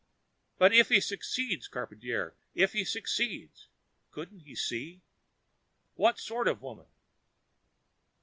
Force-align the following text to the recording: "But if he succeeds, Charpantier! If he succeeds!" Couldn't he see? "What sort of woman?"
"But 0.57 0.73
if 0.73 0.89
he 0.89 0.99
succeeds, 0.99 1.69
Charpantier! 1.69 2.33
If 2.55 2.73
he 2.73 2.83
succeeds!" 2.83 3.67
Couldn't 4.09 4.39
he 4.39 4.55
see? 4.55 5.03
"What 5.93 6.17
sort 6.17 6.47
of 6.47 6.59
woman?" 6.63 6.87